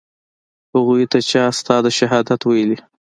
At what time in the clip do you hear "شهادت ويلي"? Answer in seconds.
1.97-2.77